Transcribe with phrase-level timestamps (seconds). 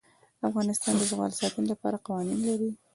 [0.49, 2.71] افغانستان د زغال د ساتنې لپاره قوانین لري.